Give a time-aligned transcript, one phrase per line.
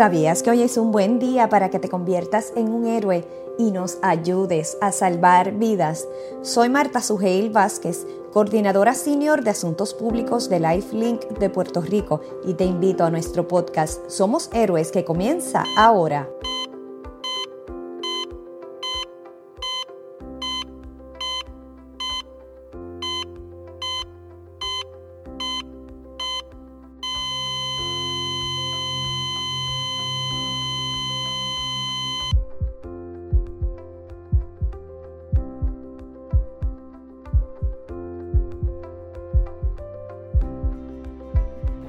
[0.00, 3.22] ¿Sabías que hoy es un buen día para que te conviertas en un héroe
[3.58, 6.08] y nos ayudes a salvar vidas?
[6.40, 12.54] Soy Marta Sugeil Vázquez, coordinadora senior de Asuntos Públicos de LifeLink de Puerto Rico y
[12.54, 16.30] te invito a nuestro podcast Somos Héroes que comienza ahora.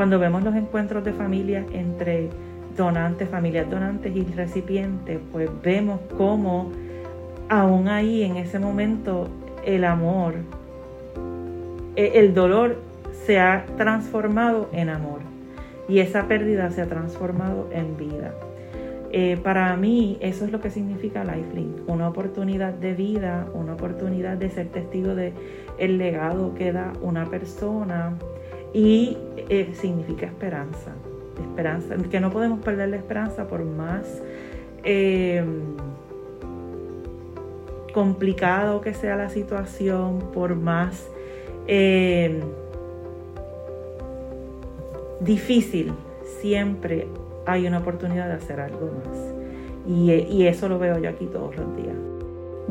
[0.02, 2.28] Cuando vemos los encuentros de familias entre
[2.76, 6.72] donantes, familias donantes y recipientes, pues vemos cómo
[7.50, 9.28] aún ahí en ese momento
[9.64, 10.34] el amor,
[11.96, 12.78] e, el dolor
[13.28, 15.20] se ha transformado en amor
[15.88, 18.34] y esa pérdida se ha transformado en vida.
[19.12, 24.36] Eh, para mí eso es lo que significa LifeLink, una oportunidad de vida, una oportunidad
[24.36, 25.32] de ser testigo de
[25.78, 28.16] legado que da una persona,
[28.74, 30.92] y eh, significa esperanza,
[31.40, 34.22] esperanza, que no podemos perder la esperanza por más
[34.84, 35.44] eh,
[37.94, 41.10] complicado que sea la situación, por más
[41.68, 42.42] eh,
[45.20, 45.94] difícil,
[46.40, 47.08] siempre
[47.46, 49.18] hay una oportunidad de hacer algo más.
[49.88, 52.11] y eso lo veo yo aquí todos los días.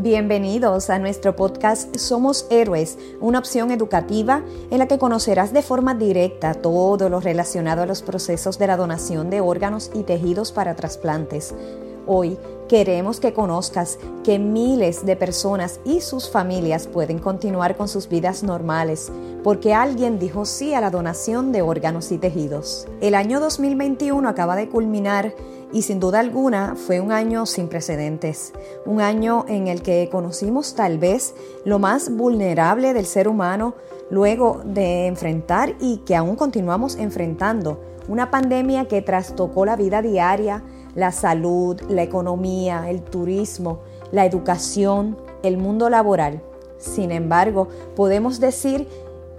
[0.02, 5.92] Bienvenidos a nuestro podcast Somos Héroes, una opción educativa en la que conocerás de forma
[5.92, 10.74] directa todo lo relacionado a los procesos de la donación de órganos y tejidos para
[10.74, 11.54] trasplantes.
[12.06, 18.08] Hoy queremos que conozcas que miles de personas y sus familias pueden continuar con sus
[18.08, 19.12] vidas normales
[19.44, 22.86] porque alguien dijo sí a la donación de órganos y tejidos.
[23.02, 25.34] El año 2021 acaba de culminar
[25.72, 28.52] y sin duda alguna fue un año sin precedentes,
[28.86, 33.74] un año en el que conocimos tal vez lo más vulnerable del ser humano
[34.10, 40.64] luego de enfrentar y que aún continuamos enfrentando una pandemia que trastocó la vida diaria,
[40.94, 46.42] la salud, la economía, el turismo, la educación, el mundo laboral.
[46.78, 48.88] Sin embargo, podemos decir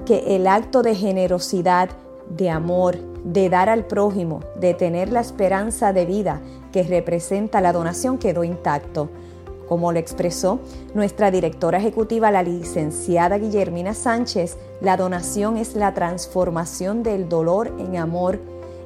[0.05, 1.89] que el acto de generosidad,
[2.37, 7.73] de amor, de dar al prójimo, de tener la esperanza de vida que representa la
[7.73, 9.09] donación quedó intacto.
[9.67, 10.59] Como lo expresó
[10.93, 17.95] nuestra directora ejecutiva, la licenciada Guillermina Sánchez, la donación es la transformación del dolor en
[17.95, 18.39] amor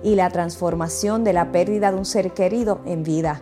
[0.04, 3.42] y la transformación de la pérdida de un ser querido en vida.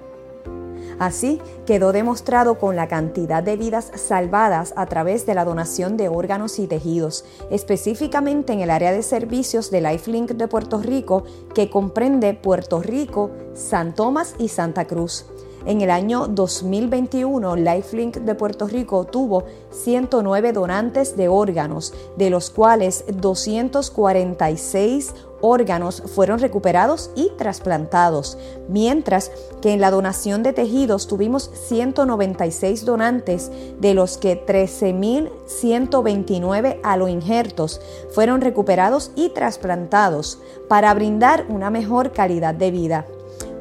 [0.99, 6.09] Así quedó demostrado con la cantidad de vidas salvadas a través de la donación de
[6.09, 11.69] órganos y tejidos, específicamente en el área de servicios de Lifelink de Puerto Rico, que
[11.69, 15.25] comprende Puerto Rico, San Tomás y Santa Cruz.
[15.65, 22.49] En el año 2021, Lifelink de Puerto Rico tuvo 109 donantes de órganos, de los
[22.49, 28.37] cuales 246 órganos fueron recuperados y trasplantados,
[28.69, 29.29] mientras
[29.61, 38.39] que en la donación de tejidos tuvimos 196 donantes, de los que 13.129 aloinjertos fueron
[38.39, 40.39] recuperados y trasplantados
[40.69, 43.05] para brindar una mejor calidad de vida.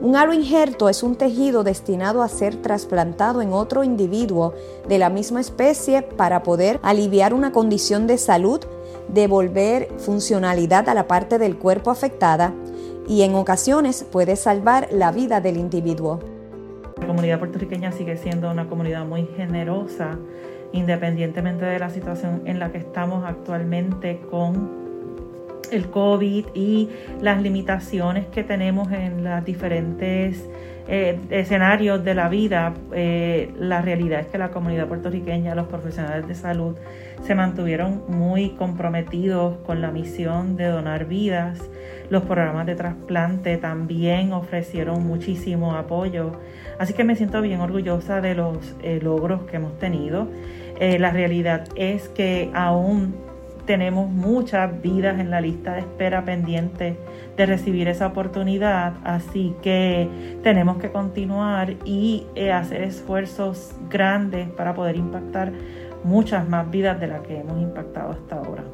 [0.01, 4.53] Un aloinjerto es un tejido destinado a ser trasplantado en otro individuo
[4.89, 8.61] de la misma especie para poder aliviar una condición de salud
[9.09, 12.53] devolver funcionalidad a la parte del cuerpo afectada
[13.09, 16.21] y en ocasiones puede salvar la vida del individuo.
[17.01, 20.19] La comunidad puertorriqueña sigue siendo una comunidad muy generosa,
[20.73, 24.83] independientemente de la situación en la que estamos actualmente con
[25.73, 30.49] el COVID y las limitaciones que tenemos en los diferentes
[30.89, 36.27] eh, escenarios de la vida, eh, la realidad es que la comunidad puertorriqueña, los profesionales
[36.27, 36.77] de salud,
[37.23, 41.61] se mantuvieron muy comprometidos con la misión de donar vidas.
[42.11, 46.33] Los programas de trasplante también ofrecieron muchísimo apoyo.
[46.79, 50.29] Así que me siento bien orgullosa de los eh, logros que hemos tenido.
[50.81, 53.15] la realidad es que aún
[53.67, 56.97] tenemos muchas vidas en la lista de espera pendientes
[57.37, 60.09] de recibir esa oportunidad, así que
[60.43, 65.53] tenemos que continuar y eh, hacer esfuerzos grandes para poder impactar
[66.05, 68.65] muchas más vidas de las que hemos impactado hasta ahora.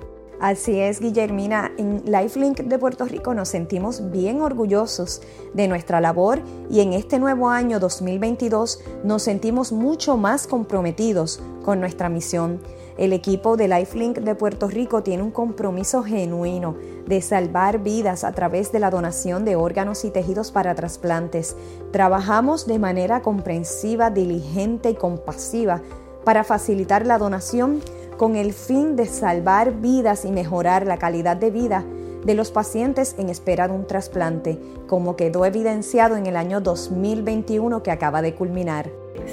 [0.41, 1.73] Así es, Guillermina.
[1.79, 5.21] En Lifelink de Puerto Rico nos sentimos bien orgullosos
[5.53, 11.81] de nuestra labor y en este nuevo año 2022 nos sentimos mucho más comprometidos con
[11.81, 12.61] nuestra misión
[12.99, 16.75] El equipo de Lifelink de Puerto Rico tiene un compromiso genuino
[17.07, 21.55] de salvar vidas a través de la donación de órganos y tejidos para trasplantes.
[21.93, 25.81] Trabajamos de manera comprensiva, diligente y compasiva
[26.25, 27.81] para facilitar la donación
[28.17, 31.85] con el fin de salvar vidas y mejorar la calidad de vida
[32.25, 34.59] de los pacientes en espera de un trasplante,
[34.89, 38.91] como quedó evidenciado en el año 2021 que acaba de culminar.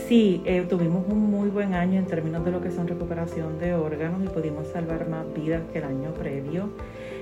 [0.08, 3.76] Sí, eh, tuvimos un muy buen año en términos de lo que son recuperación de
[3.76, 6.70] órganos y pudimos salvar más vidas que el año previo.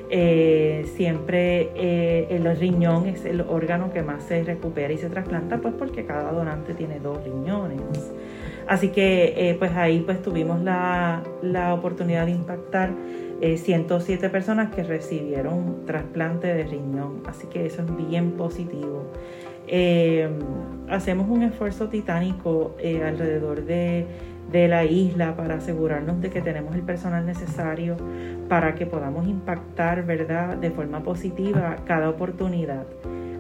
[0.10, 5.58] Eh, siempre eh, el riñón es el órgano que más se recupera y se trasplanta,
[5.58, 7.82] pues porque cada donante tiene dos riñones.
[8.66, 12.92] Así que pues ahí pues tuvimos la, la oportunidad de impactar
[13.42, 17.24] 107 personas que recibieron trasplante de riñón.
[17.26, 19.12] Así que eso es bien positivo.
[19.68, 20.30] Eh,
[20.90, 24.06] hacemos un esfuerzo titánico eh, alrededor de,
[24.52, 27.98] la isla para asegurarnos de que tenemos el personal necesario
[28.48, 30.58] para que podamos impactar ¿verdad?
[30.58, 32.86] de forma positiva cada oportunidad.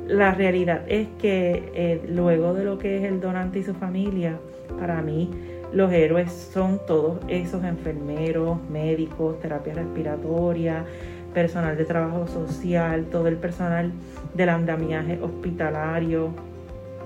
[0.08, 4.40] La realidad es que eh, luego de lo que es el donante y su familia,
[4.80, 5.30] para mí
[5.72, 10.86] los héroes son todos esos enfermeros, médicos, terapia respiratoria,
[11.34, 13.92] personal de trabajo social, todo el personal
[14.34, 16.30] del andamiaje hospitalario.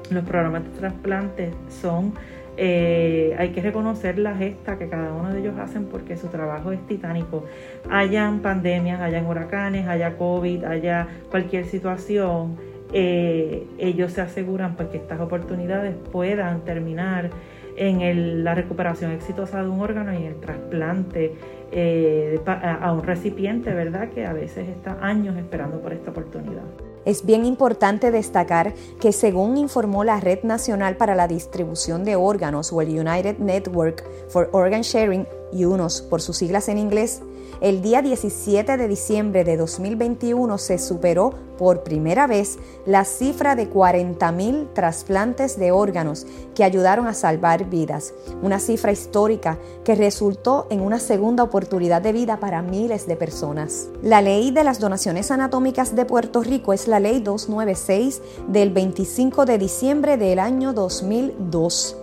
[0.10, 2.14] Los programas de trasplantes son,
[2.56, 6.72] eh, hay que reconocer la gesta que cada uno de ellos hacen porque su trabajo
[6.72, 7.46] es titánico.
[7.90, 12.58] Hayan pandemias, hayan huracanes, haya COVID, haya cualquier situación,
[12.94, 17.30] eh, ellos se aseguran pues, que estas oportunidades puedan terminar
[17.78, 21.36] en la recuperación exitosa de un órgano y en el trasplante
[21.72, 24.10] eh, a un recipiente, ¿verdad?
[24.10, 26.64] Que a veces está años esperando por esta oportunidad.
[27.08, 32.74] Es bien importante destacar que según informó la Red Nacional para la Distribución de Órganos
[32.74, 37.22] o el United Network for Organ Sharing, UNOS por sus siglas en inglés,
[37.60, 43.68] el día 17 de diciembre de 2021 se superó por primera vez la cifra de
[43.68, 48.14] 40.000 trasplantes de órganos que ayudaron a salvar vidas,
[48.44, 53.88] una cifra histórica que resultó en una segunda oportunidad de vida para miles de personas.
[54.04, 59.46] La ley de las donaciones anatómicas de Puerto Rico es la ley 296 del 25
[59.46, 61.98] de diciembre del año 2002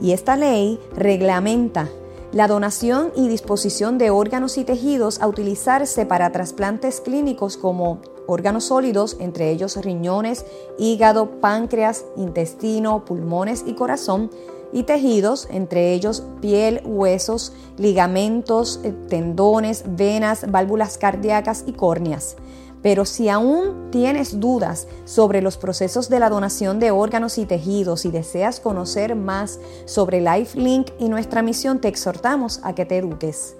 [0.00, 1.88] y esta ley reglamenta
[2.32, 8.64] la donación y disposición de órganos y tejidos a utilizarse para trasplantes clínicos como órganos
[8.64, 10.44] sólidos, entre ellos riñones,
[10.78, 14.30] hígado, páncreas, intestino, pulmones y corazón,
[14.72, 22.36] y tejidos, entre ellos piel, huesos, ligamentos, eh, tendones, venas, válvulas cardíacas y córneas.
[22.86, 28.04] Pero si aún tienes dudas sobre los procesos de la donación de órganos y tejidos
[28.04, 33.56] y deseas conocer más sobre LifeLink y nuestra misión, te exhortamos a que te eduques.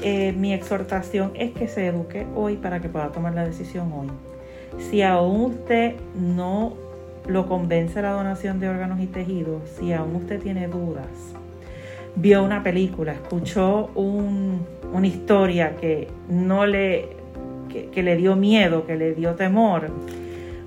[0.00, 4.10] Eh, mi exhortación es que se eduque hoy para que pueda tomar la decisión hoy.
[4.78, 6.74] Si aún usted no
[7.26, 11.08] lo convence la donación de órganos y tejidos, si aún usted tiene dudas,
[12.14, 17.17] vio una película, escuchó una historia que no le
[17.68, 19.88] que, le dio miedo, que le dio temor,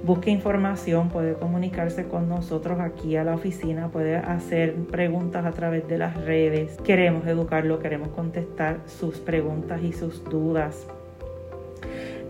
[0.04, 5.88] busque información, puede comunicarse con nosotros aquí a la oficina, puede hacer preguntas a través
[5.88, 6.78] de las redes.
[6.84, 10.88] Queremos educarlo, queremos contestar sus preguntas y sus dudas.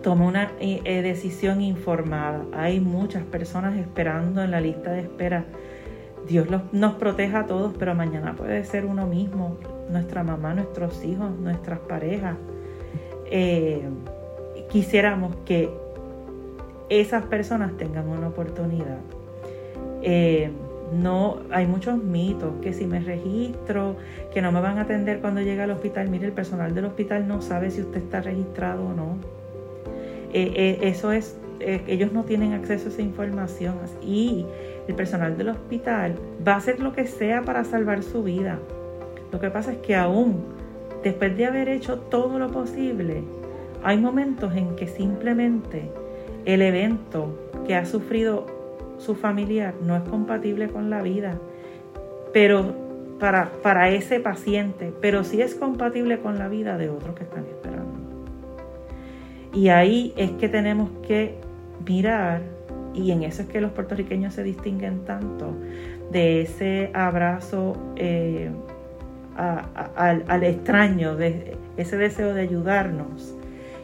[0.03, 2.43] Tome una eh, decisión informada.
[2.53, 5.45] Hay muchas personas esperando en la lista de espera.
[6.27, 9.57] Dios nos proteja a todos, pero mañana puede ser uno mismo,
[9.89, 12.35] nuestra mamá, nuestros hijos, nuestras parejas.
[13.25, 13.81] Eh,
[14.69, 15.69] quisiéramos que
[16.89, 18.99] esas personas tengan una oportunidad.
[20.01, 20.51] Eh,
[20.93, 23.95] no, hay muchos mitos, que si me registro,
[24.33, 26.09] que no me van a atender cuando llegue al hospital.
[26.09, 29.17] Mire, el personal del hospital no sabe si usted está registrado o no.
[30.33, 34.45] Eh, eh, eso es, ellos no tienen acceso a esa información y
[34.87, 36.15] el personal del hospital
[36.45, 38.59] va a hacer lo que sea para salvar su vida.
[39.31, 40.43] Lo que pasa es que aún
[41.03, 43.23] después de haber hecho todo lo posible,
[43.83, 45.91] hay momentos en que simplemente
[46.45, 48.45] el evento que ha sufrido
[48.97, 51.39] su familiar no es compatible con la vida,
[52.33, 52.75] pero
[53.19, 57.45] para, para ese paciente, pero sí es compatible con la vida de otros que están
[57.45, 57.99] esperando.
[59.53, 61.35] Y ahí es que tenemos que
[61.85, 62.41] mirar,
[62.93, 65.53] y en eso es que los puertorriqueños se distinguen tanto,
[66.11, 68.51] de ese abrazo eh,
[69.35, 73.35] al, al extraño, de ese deseo de ayudarnos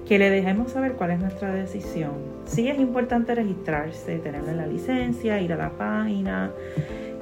[0.06, 2.12] que le dejemos saber cuál es nuestra decisión.
[2.44, 6.52] Sí es importante registrarse, tenerle la licencia, ir a la página,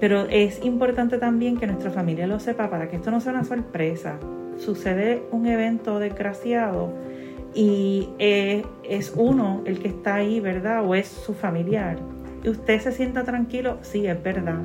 [0.01, 3.45] pero es importante también que nuestra familia lo sepa para que esto no sea una
[3.45, 4.19] sorpresa.
[4.59, 6.93] Sucede un evento desgraciado
[7.55, 10.85] y eh, es uno el que está ahí, ¿verdad?
[10.85, 11.99] O es su familiar.
[12.43, 14.61] Y usted se sienta tranquilo, sí, es verdad.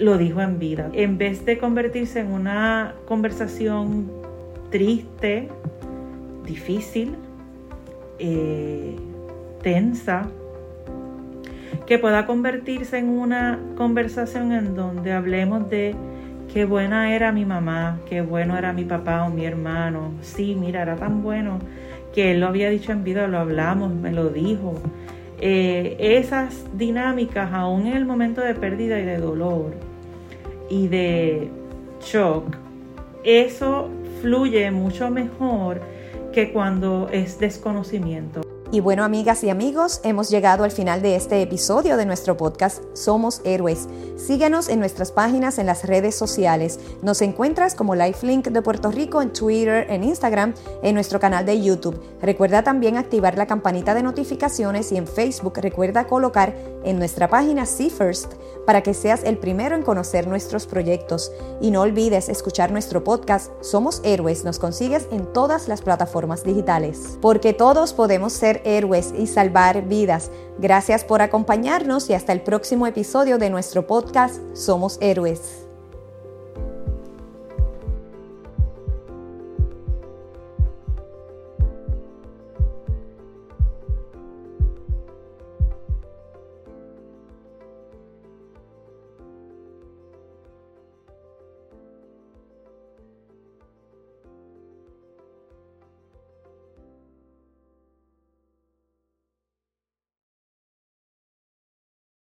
[0.00, 0.90] Lo dijo en vida.
[0.92, 4.10] En vez de convertirse en una conversación
[4.70, 5.48] triste,
[6.46, 7.16] difícil,
[8.18, 8.96] eh,
[9.62, 10.28] tensa,
[11.86, 15.94] que pueda convertirse en una conversación en donde hablemos de
[16.52, 20.12] qué buena era mi mamá, qué bueno era mi papá o mi hermano.
[20.22, 21.58] Sí, mira, era tan bueno
[22.14, 24.74] que él lo había dicho en vida, lo hablamos, me lo dijo.
[25.38, 29.74] Eh, esas dinámicas, aún en el momento de pérdida y de dolor
[30.70, 31.50] y de
[32.00, 32.56] shock,
[33.22, 33.90] eso
[34.22, 35.80] fluye mucho mejor
[36.36, 38.42] que cuando es desconocimiento.
[38.70, 42.82] Y bueno, amigas y amigos, hemos llegado al final de este episodio de nuestro podcast
[42.92, 43.88] Somos Héroes.
[44.16, 46.80] Síguenos en nuestras páginas en las redes sociales.
[47.02, 51.60] Nos encuentras como Lifelink de Puerto Rico en Twitter, en Instagram, en nuestro canal de
[51.60, 52.00] YouTube.
[52.22, 56.54] Recuerda también activar la campanita de notificaciones y en Facebook recuerda colocar
[56.84, 58.32] en nuestra página See First
[58.64, 61.30] para que seas el primero en conocer nuestros proyectos.
[61.60, 64.44] Y no olvides escuchar nuestro podcast Somos Héroes.
[64.44, 67.18] Nos consigues en todas las plataformas digitales.
[67.20, 70.30] Porque todos podemos ser héroes y salvar vidas.
[70.58, 73.86] Gracias por acompañarnos y hasta el próximo episodio de nuestro
[74.54, 75.65] Somos Héroes.